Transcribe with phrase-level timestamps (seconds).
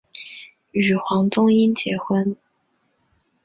[0.71, 2.35] 与黄宗英结婚。